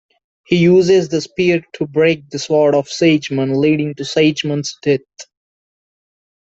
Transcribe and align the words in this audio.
He 0.47 0.57
uses 0.57 1.09
the 1.09 1.21
spear 1.21 1.61
to 1.73 1.85
break 1.85 2.27
the 2.31 2.39
sword 2.39 2.73
of 2.73 2.89
Siegmund, 2.89 3.55
leading 3.57 3.93
to 3.93 4.03
Siegmund's 4.03 4.75
death. 4.81 5.01